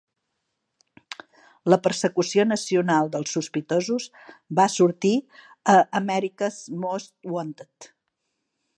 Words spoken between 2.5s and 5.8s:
nacional dels sospitosos va sortir a